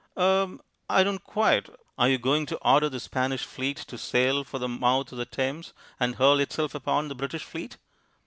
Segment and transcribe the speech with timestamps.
[0.17, 0.57] "Er
[0.89, 1.69] I don't quite"
[1.99, 5.27] "Are you going to order the Spanish Fleet to sail for the mouth of the
[5.27, 7.77] Thames, and hurl itself upon the British fleet?"